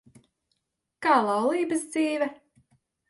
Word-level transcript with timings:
Kā 1.07 1.17
laulības 1.27 1.85
dzīve? 1.97 2.31